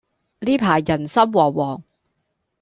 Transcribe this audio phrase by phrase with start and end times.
[0.39, 1.83] 呢排人心惶惶